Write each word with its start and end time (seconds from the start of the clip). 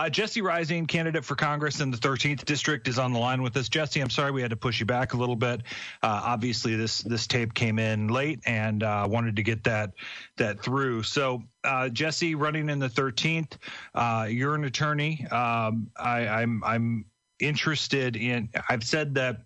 Uh, 0.00 0.08
Jesse 0.08 0.40
Reising, 0.40 0.88
candidate 0.88 1.26
for 1.26 1.34
Congress 1.34 1.80
in 1.80 1.90
the 1.90 1.96
13th 1.98 2.46
district, 2.46 2.88
is 2.88 2.98
on 2.98 3.12
the 3.12 3.18
line 3.18 3.42
with 3.42 3.54
us. 3.58 3.68
Jesse, 3.68 4.00
I'm 4.00 4.08
sorry 4.08 4.30
we 4.30 4.40
had 4.40 4.48
to 4.48 4.56
push 4.56 4.80
you 4.80 4.86
back 4.86 5.12
a 5.12 5.16
little 5.18 5.36
bit. 5.36 5.60
Uh, 6.02 6.22
obviously, 6.24 6.74
this 6.74 7.02
this 7.02 7.26
tape 7.26 7.52
came 7.52 7.78
in 7.78 8.08
late, 8.08 8.40
and 8.46 8.82
uh, 8.82 9.06
wanted 9.06 9.36
to 9.36 9.42
get 9.42 9.62
that 9.64 9.90
that 10.38 10.58
through. 10.62 11.02
So, 11.02 11.42
uh, 11.64 11.90
Jesse, 11.90 12.34
running 12.34 12.70
in 12.70 12.78
the 12.78 12.88
13th, 12.88 13.58
uh, 13.94 14.26
you're 14.26 14.54
an 14.54 14.64
attorney. 14.64 15.26
Um, 15.26 15.90
I, 15.98 16.26
I'm 16.26 16.64
I'm 16.64 17.04
interested 17.38 18.16
in. 18.16 18.48
I've 18.70 18.84
said 18.84 19.14
that 19.16 19.42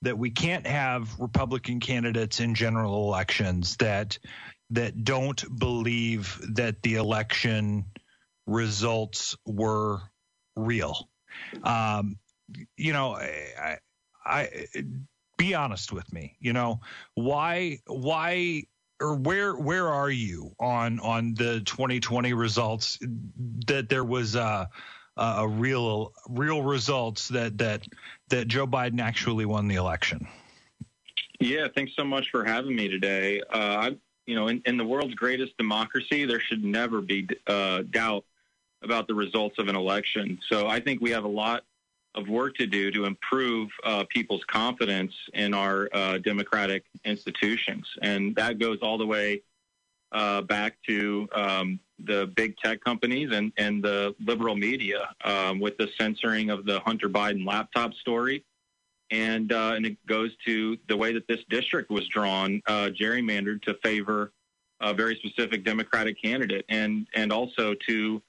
that 0.00 0.16
we 0.16 0.30
can't 0.30 0.66
have 0.66 1.10
Republican 1.20 1.78
candidates 1.78 2.40
in 2.40 2.54
general 2.54 3.06
elections 3.06 3.76
that 3.76 4.18
that 4.70 5.04
don't 5.04 5.44
believe 5.58 6.40
that 6.54 6.80
the 6.80 6.94
election 6.94 7.84
results 8.50 9.36
were 9.46 10.00
real. 10.56 11.08
Um, 11.62 12.18
you 12.76 12.92
know, 12.92 13.14
I, 13.14 13.78
I, 14.26 14.66
be 15.38 15.54
honest 15.54 15.92
with 15.92 16.12
me. 16.12 16.36
You 16.40 16.52
know, 16.52 16.80
why 17.14 17.78
why 17.86 18.64
or 19.00 19.14
where 19.16 19.54
where 19.54 19.88
are 19.88 20.10
you 20.10 20.54
on 20.58 21.00
on 21.00 21.34
the 21.34 21.60
2020 21.60 22.34
results 22.34 22.98
that 23.66 23.88
there 23.88 24.04
was 24.04 24.34
a 24.34 24.68
a 25.16 25.46
real 25.46 26.12
real 26.28 26.62
results 26.62 27.28
that 27.28 27.58
that 27.58 27.86
that 28.28 28.48
Joe 28.48 28.66
Biden 28.66 29.00
actually 29.00 29.44
won 29.46 29.68
the 29.68 29.76
election. 29.76 30.26
Yeah, 31.38 31.68
thanks 31.74 31.92
so 31.96 32.04
much 32.04 32.26
for 32.30 32.44
having 32.44 32.76
me 32.76 32.88
today. 32.88 33.40
Uh, 33.52 33.56
I, 33.56 33.96
you 34.26 34.34
know, 34.34 34.48
in, 34.48 34.60
in, 34.66 34.76
the 34.76 34.84
world's 34.84 35.14
greatest 35.14 35.56
democracy, 35.56 36.26
there 36.26 36.38
should 36.38 36.62
never 36.62 37.00
be 37.00 37.26
uh, 37.46 37.82
doubt 37.90 38.24
about 38.82 39.06
the 39.06 39.14
results 39.14 39.58
of 39.58 39.68
an 39.68 39.76
election. 39.76 40.38
So 40.48 40.68
I 40.68 40.80
think 40.80 41.00
we 41.00 41.10
have 41.10 41.24
a 41.24 41.28
lot 41.28 41.64
of 42.14 42.28
work 42.28 42.56
to 42.56 42.66
do 42.66 42.90
to 42.90 43.04
improve 43.04 43.70
uh, 43.84 44.04
people's 44.08 44.42
confidence 44.44 45.12
in 45.34 45.54
our 45.54 45.88
uh, 45.92 46.18
democratic 46.18 46.84
institutions, 47.04 47.86
and 48.02 48.34
that 48.36 48.58
goes 48.58 48.78
all 48.82 48.98
the 48.98 49.06
way 49.06 49.42
uh, 50.12 50.40
back 50.42 50.76
to 50.88 51.28
um, 51.34 51.78
the 52.04 52.32
big 52.34 52.56
tech 52.58 52.82
companies 52.82 53.30
and, 53.32 53.52
and 53.56 53.82
the 53.82 54.14
liberal 54.24 54.56
media 54.56 55.08
um, 55.24 55.60
with 55.60 55.76
the 55.78 55.88
censoring 55.98 56.50
of 56.50 56.64
the 56.64 56.80
Hunter 56.80 57.08
Biden 57.08 57.46
laptop 57.46 57.94
story. 57.94 58.44
And, 59.12 59.52
uh, 59.52 59.72
and 59.74 59.84
it 59.84 59.96
goes 60.06 60.30
to 60.46 60.78
the 60.88 60.96
way 60.96 61.12
that 61.12 61.26
this 61.26 61.40
district 61.48 61.90
was 61.90 62.06
drawn, 62.08 62.62
uh, 62.66 62.90
gerrymandered 63.00 63.62
to 63.62 63.74
favor 63.82 64.32
a 64.80 64.94
very 64.94 65.16
specific 65.16 65.64
Democratic 65.64 66.20
candidate, 66.22 66.64
and, 66.68 67.06
and 67.14 67.32
also 67.32 67.74
to 67.88 68.22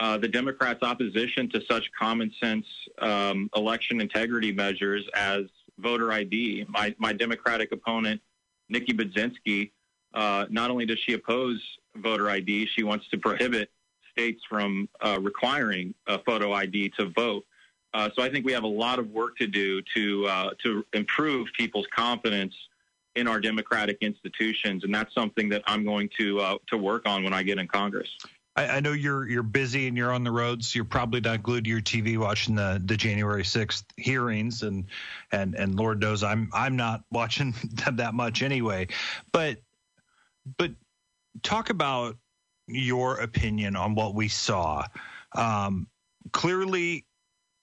uh, 0.00 0.16
the 0.16 0.28
Democrats' 0.28 0.82
opposition 0.82 1.48
to 1.50 1.60
such 1.68 1.90
common 1.98 2.32
sense 2.40 2.66
um, 2.98 3.50
election 3.56 4.00
integrity 4.00 4.52
measures 4.52 5.04
as 5.14 5.42
voter 5.78 6.12
ID. 6.12 6.66
My, 6.68 6.94
my 6.98 7.12
Democratic 7.12 7.72
opponent, 7.72 8.20
Nikki 8.68 8.92
Budzinski, 8.92 9.72
uh, 10.14 10.46
not 10.50 10.70
only 10.70 10.86
does 10.86 10.98
she 11.00 11.14
oppose 11.14 11.60
voter 11.96 12.30
ID, 12.30 12.66
she 12.66 12.84
wants 12.84 13.08
to 13.08 13.18
prohibit 13.18 13.70
states 14.12 14.42
from 14.48 14.88
uh, 15.00 15.18
requiring 15.20 15.94
a 16.06 16.18
photo 16.20 16.52
ID 16.52 16.90
to 16.98 17.06
vote. 17.10 17.44
Uh, 17.94 18.08
so 18.14 18.22
I 18.22 18.30
think 18.30 18.44
we 18.44 18.52
have 18.52 18.64
a 18.64 18.68
lot 18.68 18.98
of 18.98 19.10
work 19.10 19.36
to 19.38 19.46
do 19.46 19.82
to 19.94 20.26
uh, 20.26 20.50
to 20.62 20.84
improve 20.92 21.48
people's 21.56 21.86
confidence 21.94 22.54
in 23.16 23.26
our 23.26 23.40
democratic 23.40 23.98
institutions, 24.02 24.84
and 24.84 24.94
that's 24.94 25.12
something 25.14 25.48
that 25.48 25.62
I'm 25.66 25.84
going 25.84 26.10
to 26.18 26.58
to 26.68 26.76
work 26.76 27.08
on 27.08 27.24
when 27.24 27.32
I 27.32 27.42
get 27.42 27.58
in 27.58 27.66
Congress. 27.66 28.08
I, 28.66 28.80
know 28.80 28.92
you're 28.92 29.28
you're 29.28 29.42
busy 29.42 29.86
and 29.88 29.96
you're 29.96 30.12
on 30.12 30.24
the 30.24 30.32
road, 30.32 30.64
so 30.64 30.76
you're 30.76 30.84
probably 30.84 31.20
not 31.20 31.42
glued 31.42 31.64
to 31.64 31.70
your 31.70 31.80
TV 31.80 32.18
watching 32.18 32.54
the, 32.54 32.80
the 32.84 32.96
January 32.96 33.42
6th 33.42 33.84
hearings, 33.96 34.62
and 34.62 34.86
and 35.32 35.54
and 35.54 35.74
Lord 35.74 36.00
knows 36.00 36.22
I'm 36.22 36.50
I'm 36.52 36.76
not 36.76 37.02
watching 37.10 37.54
them 37.62 37.96
that 37.96 38.14
much 38.14 38.42
anyway. 38.42 38.88
But 39.32 39.58
but 40.56 40.72
talk 41.42 41.70
about 41.70 42.16
your 42.66 43.20
opinion 43.20 43.76
on 43.76 43.94
what 43.94 44.14
we 44.14 44.28
saw. 44.28 44.84
Um, 45.34 45.86
clearly, 46.32 47.06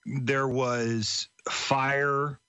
there 0.04 0.48
was 0.48 1.28
fire 1.48 2.40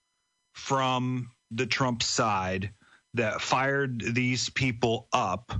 from 0.53 1.29
the 1.51 1.65
Trump 1.65 2.03
side 2.03 2.71
that 3.13 3.41
fired 3.41 4.01
these 4.13 4.49
people 4.49 5.07
up 5.11 5.51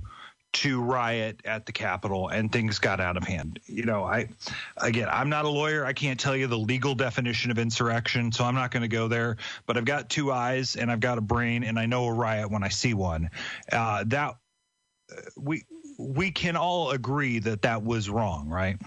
to 0.53 0.81
riot 0.81 1.41
at 1.45 1.65
the 1.65 1.71
Capitol 1.71 2.29
and 2.29 2.51
things 2.51 2.79
got 2.79 2.99
out 2.99 3.17
of 3.17 3.23
hand. 3.23 3.59
You 3.65 3.83
know, 3.83 4.03
I 4.03 4.29
again, 4.77 5.07
I'm 5.11 5.29
not 5.29 5.45
a 5.45 5.49
lawyer. 5.49 5.85
I 5.85 5.93
can't 5.93 6.19
tell 6.19 6.35
you 6.35 6.47
the 6.47 6.57
legal 6.57 6.95
definition 6.95 7.51
of 7.51 7.59
insurrection, 7.59 8.31
so 8.31 8.43
I'm 8.43 8.55
not 8.55 8.71
going 8.71 8.81
to 8.81 8.87
go 8.87 9.07
there. 9.07 9.37
But 9.65 9.77
I've 9.77 9.85
got 9.85 10.09
two 10.09 10.31
eyes 10.31 10.75
and 10.75 10.91
I've 10.91 10.99
got 10.99 11.17
a 11.17 11.21
brain, 11.21 11.63
and 11.63 11.77
I 11.77 11.85
know 11.85 12.05
a 12.05 12.13
riot 12.13 12.49
when 12.49 12.63
I 12.63 12.69
see 12.69 12.93
one. 12.93 13.29
Uh, 13.71 14.03
that 14.07 14.35
we 15.35 15.63
we 15.97 16.31
can 16.31 16.55
all 16.55 16.91
agree 16.91 17.39
that 17.39 17.61
that 17.63 17.83
was 17.83 18.09
wrong, 18.09 18.47
right? 18.49 18.77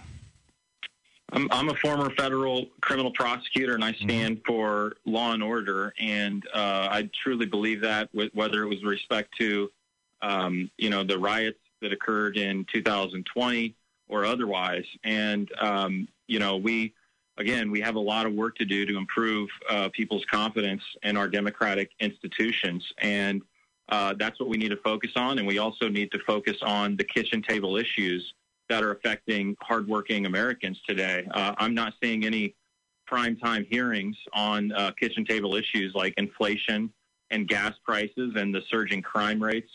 I'm, 1.33 1.49
I'm 1.51 1.69
a 1.69 1.75
former 1.77 2.11
federal 2.11 2.67
criminal 2.81 3.13
prosecutor, 3.13 3.75
and 3.75 3.85
I 3.85 3.93
mm-hmm. 3.93 4.09
stand 4.09 4.37
mm-hmm. 4.37 4.53
for 4.53 4.95
law 5.05 5.33
and 5.33 5.43
order. 5.43 5.95
And 5.99 6.45
uh, 6.53 6.89
I 6.91 7.09
truly 7.23 7.47
believe 7.47 7.81
that, 7.83 8.09
whether 8.33 8.63
it 8.63 8.69
was 8.69 8.83
respect 8.83 9.37
to, 9.39 9.71
um, 10.23 10.71
you 10.77 10.91
know, 10.91 11.05
the 11.05 11.19
riots 11.19 11.59
that 11.81 11.93
occurred 11.93 12.37
in 12.37 12.67
2020 12.73 13.75
or 14.09 14.25
otherwise. 14.25 14.85
And 15.05 15.51
um, 15.61 16.09
you 16.27 16.39
know, 16.39 16.57
we 16.57 16.95
again, 17.39 17.71
we 17.71 17.81
have 17.81 17.95
a 17.95 18.01
lot 18.01 18.27
of 18.27 18.35
work 18.35 18.57
to 18.57 18.65
do 18.65 18.85
to 18.87 18.99
improve 18.99 19.49
uh, 19.69 19.89
people's 19.93 20.25
confidence 20.31 20.83
in 21.03 21.17
our 21.17 21.29
democratic 21.29 21.91
institutions. 21.99 22.87
And 22.99 23.43
uh, 23.89 24.15
that's 24.19 24.39
what 24.39 24.49
we 24.49 24.57
need 24.57 24.69
to 24.69 24.77
focus 24.77 25.13
on. 25.17 25.39
And 25.39 25.47
we 25.47 25.59
also 25.59 25.89
need 25.89 26.13
to 26.13 26.19
focus 26.27 26.59
on 26.63 26.97
the 26.97 27.05
kitchen 27.05 27.43
table 27.43 27.77
issues 27.77 28.35
that 28.69 28.85
are 28.85 28.93
affecting 28.93 29.57
hardworking 29.61 30.27
Americans 30.27 30.81
today. 30.87 31.27
Uh, 31.33 31.55
I'm 31.59 31.75
not 31.75 31.95
seeing 32.03 32.25
any 32.25 32.55
primetime 33.11 33.67
hearings 33.69 34.17
on 34.33 34.71
uh, 34.73 34.93
kitchen 34.93 35.25
table 35.25 35.57
issues 35.57 35.93
like 35.95 36.15
inflation 36.17 36.93
and 37.31 37.49
gas 37.49 37.75
prices 37.85 38.35
and 38.37 38.55
the 38.55 38.63
surging 38.71 39.03
crime 39.03 39.43
rates 39.43 39.71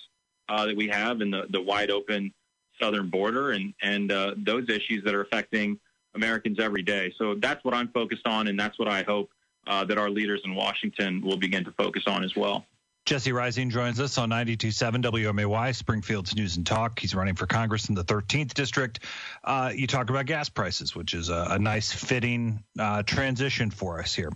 uh, 0.49 0.65
that 0.65 0.75
we 0.75 0.87
have 0.87 1.21
in 1.21 1.31
the, 1.31 1.45
the 1.49 1.61
wide 1.61 1.91
open 1.91 2.33
southern 2.79 3.09
border 3.09 3.51
and, 3.51 3.73
and 3.81 4.11
uh, 4.11 4.33
those 4.37 4.69
issues 4.69 5.03
that 5.03 5.13
are 5.13 5.21
affecting 5.21 5.79
Americans 6.13 6.59
every 6.59 6.81
day. 6.81 7.13
So 7.17 7.35
that's 7.35 7.63
what 7.63 7.73
I'm 7.73 7.89
focused 7.89 8.27
on, 8.27 8.47
and 8.47 8.59
that's 8.59 8.79
what 8.79 8.87
I 8.87 9.03
hope 9.03 9.29
uh, 9.67 9.83
that 9.85 9.97
our 9.97 10.09
leaders 10.09 10.41
in 10.45 10.55
Washington 10.55 11.21
will 11.21 11.37
begin 11.37 11.63
to 11.65 11.71
focus 11.71 12.03
on 12.07 12.23
as 12.23 12.35
well. 12.35 12.65
Jesse 13.05 13.31
Reising 13.31 13.69
joins 13.69 13.99
us 13.99 14.17
on 14.17 14.31
92.7 14.31 15.03
WMAY, 15.03 15.75
Springfield's 15.75 16.35
News 16.35 16.57
and 16.57 16.65
Talk. 16.65 16.97
He's 16.97 17.13
running 17.13 17.35
for 17.35 17.45
Congress 17.45 17.87
in 17.87 17.93
the 17.93 18.03
13th 18.03 18.55
District. 18.55 18.99
Uh, 19.43 19.71
you 19.75 19.85
talk 19.85 20.09
about 20.09 20.25
gas 20.25 20.49
prices, 20.49 20.95
which 20.95 21.13
is 21.13 21.29
a, 21.29 21.49
a 21.51 21.59
nice 21.59 21.91
fitting 21.91 22.63
uh, 22.79 23.03
transition 23.03 23.69
for 23.69 23.99
us 23.99 24.15
here. 24.15 24.31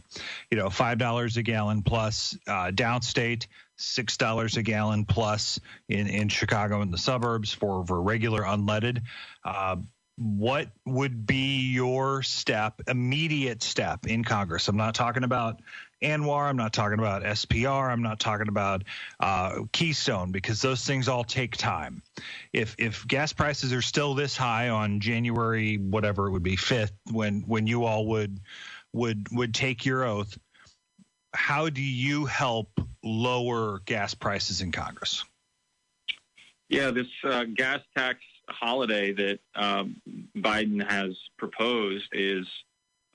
You 0.52 0.58
know, 0.60 0.68
$5 0.68 1.38
a 1.38 1.42
gallon 1.42 1.82
plus 1.82 2.38
uh, 2.48 2.70
downstate, 3.80 4.06
$6 4.06 4.58
a 4.58 4.64
gallon 4.64 5.06
plus 5.06 5.60
in, 5.88 6.08
in 6.08 6.30
Chicago 6.30 6.82
and 6.82 6.94
the 6.94 6.98
suburbs 6.98 7.54
for, 7.54 7.86
for 7.86 8.02
regular 8.02 8.42
unleaded. 8.42 9.02
Uh, 9.44 9.78
what 10.18 10.68
would 10.86 11.26
be 11.26 11.72
your 11.72 12.22
step, 12.24 12.82
immediate 12.88 13.64
step 13.64 14.06
in 14.06 14.24
Congress? 14.26 14.68
I'm 14.68 14.76
not 14.76 14.94
talking 14.94 15.24
about 15.24 15.62
ANWR. 16.04 16.50
I'm 16.50 16.58
not 16.58 16.74
talking 16.74 17.00
about 17.00 17.24
SPR. 17.24 17.90
I'm 17.90 18.04
not 18.04 18.20
talking 18.20 18.50
about 18.50 18.84
uh, 19.22 19.62
Keystone 19.72 20.34
because 20.34 20.62
those 20.62 20.86
things 20.86 21.08
all 21.08 21.24
take 21.24 21.56
time. 21.56 22.02
If 22.52 22.76
if 22.78 23.08
gas 23.08 23.32
prices 23.32 23.72
are 23.72 23.82
still 23.82 24.14
this 24.14 24.36
high 24.36 24.70
on 24.70 25.00
January 25.00 25.78
whatever 25.78 26.28
it 26.28 26.32
would 26.32 26.44
be 26.44 26.58
fifth 26.58 26.94
when 27.12 27.44
when 27.48 27.66
you 27.66 27.86
all 27.86 28.08
would 28.08 28.42
would 28.92 29.28
would 29.32 29.54
take 29.54 29.86
your 29.86 30.04
oath, 30.04 30.38
how 31.34 31.70
do 31.70 31.82
you 31.82 32.26
help 32.26 32.70
lower 33.04 33.80
gas 33.86 34.14
prices 34.14 34.62
in 34.62 34.72
Congress? 34.72 35.24
Yeah, 36.70 36.92
this 36.92 37.08
uh, 37.24 37.46
gas 37.56 37.80
tax 37.98 38.20
holiday 38.48 39.12
that 39.14 39.40
um, 39.56 40.02
Biden 40.38 40.88
has 40.88 41.18
proposed 41.38 42.08
is 42.12 42.46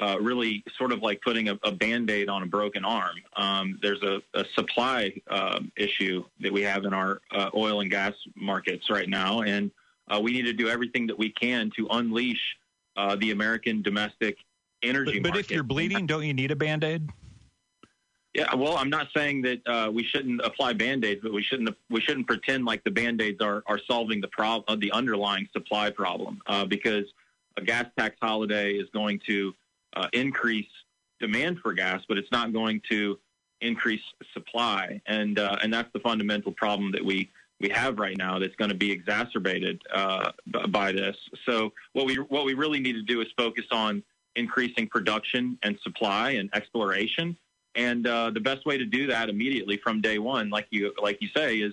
uh, 0.01 0.19
really 0.21 0.65
sort 0.77 0.93
of 0.93 1.03
like 1.03 1.21
putting 1.23 1.49
a, 1.49 1.59
a 1.63 1.71
band-aid 1.71 2.29
on 2.29 2.43
a 2.43 2.47
broken 2.47 2.85
arm. 2.85 3.17
Um, 3.37 3.79
there's 3.81 4.03
a, 4.03 4.21
a 4.35 4.45
supply 4.55 5.13
uh, 5.31 5.61
issue 5.77 6.25
that 6.41 6.53
we 6.53 6.63
have 6.63 6.85
in 6.85 6.93
our 6.93 7.21
uh, 7.31 7.51
oil 7.55 7.81
and 7.81 7.91
gas 7.91 8.13
markets 8.35 8.91
right 8.91 9.09
now, 9.09 9.43
and 9.43 9.71
uh, 10.09 10.21
we 10.21 10.33
need 10.33 10.47
to 10.47 10.53
do 10.53 10.69
everything 10.69 11.07
that 11.07 11.19
we 11.19 11.31
can 11.31 11.71
to 11.77 11.87
unleash 11.91 12.57
uh, 12.97 13.17
the 13.17 13.31
American 13.31 13.83
domestic 13.83 14.37
energy 14.83 15.19
but, 15.19 15.33
but 15.33 15.41
if 15.41 15.51
you're 15.51 15.63
bleeding, 15.63 16.07
don't 16.07 16.25
you 16.25 16.35
need 16.35 16.51
a 16.51 16.57
band-aid? 16.57 17.09
Yeah, 18.35 18.53
well, 18.57 18.77
I'm 18.77 18.91
not 18.91 19.09
saying 19.17 19.43
that 19.43 19.61
uh, 19.67 19.91
we 19.93 20.03
shouldn't 20.03 20.41
apply 20.45 20.73
band-aids, 20.73 21.21
but 21.23 21.33
we 21.33 21.43
shouldn't 21.43 21.71
we 21.89 22.01
shouldn't 22.01 22.27
pretend 22.27 22.65
like 22.65 22.83
the 22.83 22.91
band-aids 22.91 23.41
are, 23.41 23.63
are 23.67 23.79
solving 23.87 24.21
the 24.21 24.29
problem, 24.29 24.81
the 24.81 24.91
underlying 24.91 25.49
supply 25.53 25.91
problem, 25.91 26.41
because 26.69 27.05
a 27.57 27.63
gas 27.63 27.87
tax 27.97 28.17
holiday 28.21 28.73
is 28.73 28.89
going 28.93 29.21
to 29.29 29.55
uh, 29.95 30.09
increase 30.13 30.67
demand 31.21 31.59
for 31.61 31.73
gas, 31.73 32.03
but 32.09 32.19
it's 32.19 32.31
not 32.33 32.53
going 32.53 32.81
to 32.91 33.19
increase 33.61 34.03
supply, 34.33 35.01
and 35.07 35.39
uh, 35.39 35.57
and 35.63 35.73
that's 35.73 35.93
the 35.93 36.01
fundamental 36.01 36.53
problem 36.53 36.91
that 36.93 37.05
we 37.05 37.31
we 37.61 37.69
have 37.69 37.99
right 37.99 38.17
now 38.19 38.39
that's 38.39 38.57
going 38.57 38.71
to 38.71 38.77
be 38.77 38.91
exacerbated 38.91 39.81
uh, 39.93 40.33
by 40.69 40.93
this. 40.93 41.17
So 41.47 41.73
what 41.93 42.07
we 42.07 42.17
what 42.17 42.45
we 42.45 42.55
really 42.55 42.81
need 42.81 42.95
to 42.95 43.03
do 43.03 43.21
is 43.21 43.29
focus 43.39 43.65
on 43.71 44.03
increasing 44.37 44.89
production 44.89 45.57
and 45.63 45.79
supply 45.83 46.31
and 46.33 46.51
exploration. 46.53 47.37
And 47.75 48.07
uh, 48.07 48.31
the 48.31 48.41
best 48.41 48.67
way 48.67 48.79
to 48.79 48.85
do 48.85 49.07
that 49.09 49.29
immediately 49.29 49.79
from 49.83 50.01
day 50.01 50.19
one, 50.19 50.51
like 50.51 50.67
you 50.71 50.93
like 51.01 51.21
you 51.21 51.29
say, 51.35 51.57
is 51.57 51.73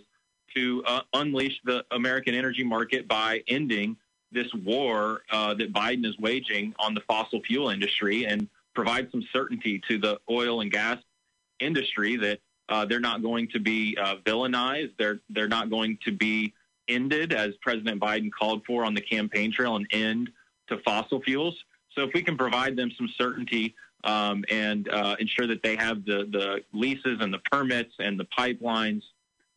to 0.55 0.83
uh, 0.85 1.01
unleash 1.13 1.59
the 1.63 1.85
American 1.91 2.33
energy 2.33 2.63
market 2.63 3.07
by 3.07 3.43
ending 3.47 3.95
this 4.31 4.51
war 4.53 5.21
uh, 5.31 5.53
that 5.53 5.73
Biden 5.73 6.05
is 6.05 6.17
waging 6.17 6.73
on 6.79 6.93
the 6.93 7.01
fossil 7.01 7.41
fuel 7.41 7.69
industry 7.69 8.25
and 8.25 8.47
provide 8.73 9.11
some 9.11 9.23
certainty 9.33 9.81
to 9.87 9.97
the 9.97 10.19
oil 10.29 10.61
and 10.61 10.71
gas 10.71 10.97
industry 11.59 12.15
that 12.17 12.39
uh, 12.69 12.85
they're 12.85 12.99
not 12.99 13.21
going 13.21 13.47
to 13.49 13.59
be 13.59 13.97
uh, 14.01 14.15
villainized. 14.25 14.93
They're 14.97 15.19
they're 15.29 15.47
not 15.47 15.69
going 15.69 15.97
to 16.05 16.11
be 16.11 16.53
ended 16.87 17.33
as 17.33 17.53
President 17.61 18.01
Biden 18.01 18.29
called 18.31 18.63
for 18.65 18.85
on 18.85 18.93
the 18.93 19.01
campaign 19.01 19.51
trail, 19.51 19.75
an 19.75 19.87
end 19.91 20.29
to 20.67 20.77
fossil 20.79 21.21
fuels. 21.21 21.55
So 21.95 22.03
if 22.03 22.13
we 22.13 22.23
can 22.23 22.37
provide 22.37 22.75
them 22.75 22.91
some 22.97 23.09
certainty 23.17 23.75
um, 24.03 24.43
and 24.49 24.89
uh, 24.89 25.15
ensure 25.19 25.47
that 25.47 25.63
they 25.63 25.75
have 25.75 26.05
the 26.05 26.27
the 26.31 26.63
leases 26.73 27.19
and 27.21 27.33
the 27.33 27.39
permits 27.51 27.93
and 27.99 28.19
the 28.19 28.27
pipelines 28.37 29.03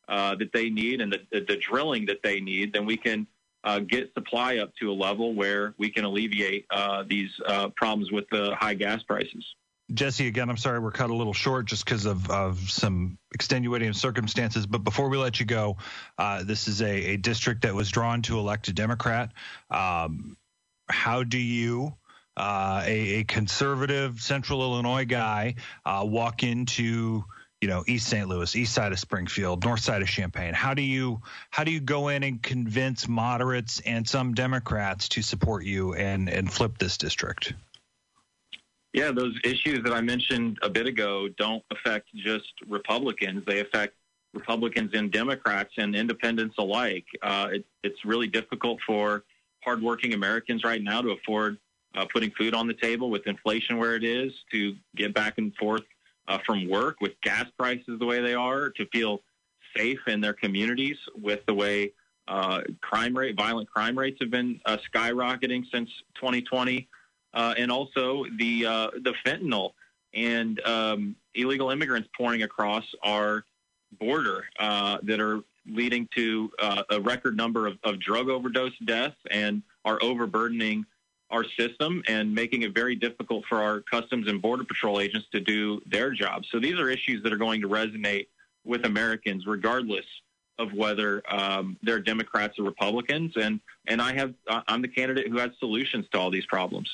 uh, 0.08 0.35
that 0.37 0.52
they 0.52 0.70
need 0.70 1.00
and 1.00 1.12
the, 1.12 1.20
the, 1.32 1.41
the 1.41 1.56
drilling 1.56 2.06
that 2.06 2.23
they 2.23 2.41
need, 2.41 2.73
then 2.73 2.85
we 2.85 2.96
can 2.96 3.26
uh, 3.64 3.79
get 3.79 4.12
supply 4.14 4.58
up 4.58 4.75
to 4.76 4.91
a 4.91 4.93
level 4.93 5.35
where 5.35 5.75
we 5.79 5.91
can 5.91 6.05
alleviate 6.05 6.67
uh, 6.70 7.02
these 7.08 7.31
uh, 7.46 7.69
problems 7.70 8.12
with 8.12 8.29
the 8.31 8.55
high 8.55 8.75
gas 8.75 9.02
prices. 9.02 9.44
Jesse, 9.93 10.26
again, 10.29 10.49
I'm 10.49 10.56
sorry 10.56 10.79
we're 10.79 10.90
cut 10.90 11.11
a 11.11 11.14
little 11.14 11.35
short 11.35 11.67
just 11.67 11.85
because 11.85 12.06
of, 12.06 12.31
of 12.31 12.58
some 12.70 13.19
extenuating 13.35 13.93
circumstances. 13.93 14.67
But 14.67 14.79
before 14.79 15.11
we 15.11 15.19
let 15.19 15.40
you 15.40 15.47
go, 15.47 15.76
uh, 16.17 16.43
this 16.43 16.69
is 16.69 16.81
a, 16.81 17.12
a, 17.12 17.17
district 17.17 17.62
that 17.62 17.75
was 17.75 17.90
drawn 17.90 18.23
to 18.23 18.38
elect 18.38 18.69
a 18.69 18.73
Democrat. 18.73 19.32
Um, 19.70 20.38
how 20.88 21.23
do 21.23 21.38
you, 21.38 21.94
uh, 22.37 22.83
a, 22.85 23.21
a, 23.21 23.25
conservative 23.25 24.21
Central 24.21 24.63
Illinois 24.63 25.05
guy, 25.05 25.55
uh, 25.85 26.05
walk 26.07 26.43
into 26.43 27.25
you 27.61 27.69
know 27.69 27.85
East 27.87 28.09
St. 28.09 28.29
Louis, 28.29 28.55
east 28.57 28.75
side 28.75 28.93
of 28.93 28.99
Springfield, 28.99 29.65
north 29.65 29.81
side 29.81 30.03
of 30.03 30.09
Champaign. 30.09 30.53
How 30.53 30.75
do 30.75 30.83
you 30.83 31.23
how 31.51 31.65
do 31.65 31.71
you 31.71 31.81
go 31.81 32.09
in 32.09 32.23
and 32.23 32.43
convince 32.43 33.09
moderates 33.09 33.81
and 33.81 34.09
some 34.09 34.35
Democrats 34.35 35.09
to 35.11 35.23
support 35.23 35.65
you 35.65 35.95
and 35.95 36.29
and 36.29 36.53
flip 36.53 36.79
this 36.79 36.99
district? 36.99 37.55
Yeah, 38.93 39.11
those 39.11 39.35
issues 39.43 39.83
that 39.85 39.93
I 39.93 40.01
mentioned 40.01 40.59
a 40.63 40.71
bit 40.71 40.87
ago 40.87 41.29
don't 41.37 41.65
affect 41.71 42.15
just 42.15 42.53
Republicans. 42.69 43.45
They 43.45 43.61
affect 43.61 43.95
Republicans 44.35 44.91
and 44.95 45.11
Democrats 45.11 45.73
and 45.79 45.97
independents 45.97 46.57
alike. 46.59 47.07
Uh, 47.23 47.49
it, 47.55 47.67
it's 47.83 48.05
really 48.05 48.29
difficult 48.29 48.79
for 48.87 49.25
hardworking 49.65 50.13
Americans 50.15 50.63
right 50.63 50.83
now 50.83 51.01
to 51.01 51.11
afford 51.11 51.59
uh, 51.94 52.06
putting 52.12 52.31
food 52.32 52.55
on 52.55 52.67
the 52.67 52.75
table 52.75 53.11
with 53.11 53.26
inflation 53.26 53.79
where 53.79 53.94
it 53.94 54.05
is, 54.05 54.32
to 54.52 54.75
get 54.96 55.14
back 55.14 55.38
and 55.38 55.55
forth 55.56 55.82
uh, 56.29 56.38
from 56.46 56.69
work 56.69 56.96
with 57.00 57.12
gas 57.23 57.46
prices 57.58 57.99
the 57.99 58.06
way 58.06 58.20
they 58.20 58.35
are, 58.35 58.70
to 58.70 58.87
feel 58.87 59.20
safe 59.76 60.00
in 60.06 60.20
their 60.20 60.32
communities 60.32 60.96
with 61.17 61.44
the 61.46 61.55
way 61.55 61.93
uh, 62.29 62.62
crime 62.81 63.17
rate, 63.17 63.37
violent 63.37 63.69
crime 63.70 63.99
rates 63.99 64.17
have 64.20 64.31
been 64.31 64.61
uh, 64.64 64.79
skyrocketing 64.94 65.64
since 65.73 65.91
2020, 66.14 66.88
uh, 67.35 67.55
and 67.58 67.70
also 67.70 68.25
the 68.38 68.64
uh, 68.64 68.90
the 69.02 69.12
fentanyl 69.26 69.73
and 70.14 70.61
um, 70.67 71.17
illegal 71.35 71.70
immigrants 71.70 72.08
pouring 72.17 72.43
across 72.43 72.85
our 73.02 73.44
border 73.99 74.44
uh, 74.58 74.99
that 75.02 75.20
are 75.20 75.40
leading 75.67 76.08
to 76.14 76.50
a 76.90 77.00
record 77.00 77.37
number 77.37 77.67
of, 77.67 77.79
of 77.85 77.99
drug 77.99 78.29
overdose 78.29 78.76
deaths 78.85 79.17
and 79.31 79.62
are 79.85 79.99
overburdening 80.02 80.85
our 81.31 81.44
system 81.59 82.03
and 82.06 82.35
making 82.35 82.62
it 82.62 82.75
very 82.75 82.94
difficult 82.94 83.44
for 83.49 83.62
our 83.62 83.81
Customs 83.81 84.29
and 84.29 84.41
Border 84.41 84.65
Patrol 84.65 85.00
agents 85.00 85.26
to 85.32 85.41
do 85.41 85.81
their 85.87 86.12
job. 86.12 86.44
So 86.50 86.61
these 86.61 86.79
are 86.79 86.88
issues 86.88 87.23
that 87.23 87.32
are 87.32 87.38
going 87.38 87.61
to 87.62 87.69
resonate 87.69 88.29
with 88.65 88.87
Americans, 88.87 89.47
regardless 89.47 90.05
of 90.59 90.73
whether 90.73 91.23
um, 91.32 91.76
they're 91.82 92.00
Democrats 92.00 92.59
or 92.59 92.62
Republicans. 92.62 93.32
And 93.37 93.61
and 93.87 94.00
I 94.00 94.15
have 94.15 94.35
I'm 94.47 94.82
the 94.82 94.88
candidate 94.88 95.29
who 95.29 95.38
has 95.38 95.50
solutions 95.59 96.06
to 96.12 96.19
all 96.19 96.31
these 96.31 96.47
problems. 96.47 96.88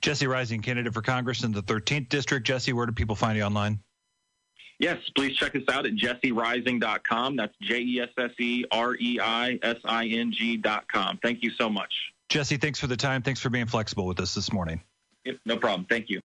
Jesse 0.00 0.26
Reising, 0.26 0.62
candidate 0.62 0.94
for 0.94 1.02
Congress 1.02 1.42
in 1.42 1.52
the 1.52 1.62
13th 1.62 2.08
district. 2.08 2.46
Jesse, 2.46 2.72
where 2.72 2.86
do 2.86 2.92
people 2.92 3.16
find 3.16 3.36
you 3.36 3.42
online? 3.42 3.80
Yes, 4.78 4.98
please 5.16 5.34
check 5.36 5.56
us 5.56 5.62
out 5.70 5.86
at 5.86 5.94
jessereising.com. 5.94 7.36
That's 7.36 7.54
J 7.62 7.80
E 7.80 8.00
S 8.00 8.10
S 8.18 8.30
E 8.38 8.64
R 8.70 8.94
E 8.94 9.18
I 9.20 9.58
S 9.62 9.76
I 9.84 10.06
N 10.06 10.32
G.com. 10.32 11.18
Thank 11.22 11.42
you 11.42 11.50
so 11.50 11.68
much. 11.68 11.92
Jesse, 12.28 12.56
thanks 12.56 12.80
for 12.80 12.86
the 12.86 12.96
time. 12.96 13.22
Thanks 13.22 13.40
for 13.40 13.50
being 13.50 13.66
flexible 13.66 14.06
with 14.06 14.20
us 14.20 14.34
this 14.34 14.52
morning. 14.52 14.82
no 15.44 15.56
problem. 15.56 15.86
Thank 15.88 16.08
you. 16.08 16.20